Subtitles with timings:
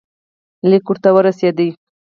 [0.69, 1.69] لیک ورته ورسېدی.